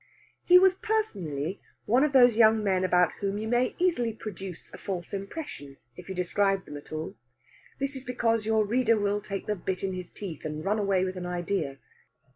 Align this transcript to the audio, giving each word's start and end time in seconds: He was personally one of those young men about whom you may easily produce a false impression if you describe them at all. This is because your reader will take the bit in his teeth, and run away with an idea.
He 0.45 0.57
was 0.57 0.77
personally 0.77 1.61
one 1.85 2.03
of 2.03 2.11
those 2.11 2.35
young 2.35 2.63
men 2.63 2.83
about 2.83 3.11
whom 3.19 3.37
you 3.37 3.47
may 3.47 3.75
easily 3.77 4.13
produce 4.13 4.73
a 4.73 4.79
false 4.79 5.13
impression 5.13 5.77
if 5.95 6.09
you 6.09 6.15
describe 6.15 6.65
them 6.65 6.75
at 6.75 6.91
all. 6.91 7.13
This 7.77 7.95
is 7.95 8.03
because 8.03 8.47
your 8.47 8.65
reader 8.65 8.97
will 8.97 9.21
take 9.21 9.45
the 9.45 9.55
bit 9.55 9.83
in 9.83 9.93
his 9.93 10.09
teeth, 10.09 10.43
and 10.43 10.65
run 10.65 10.79
away 10.79 11.05
with 11.05 11.17
an 11.17 11.27
idea. 11.27 11.77